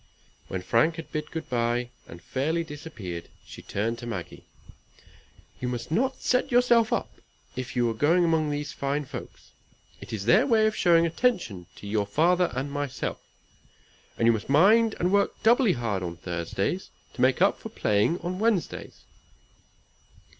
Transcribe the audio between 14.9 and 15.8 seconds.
and work doubly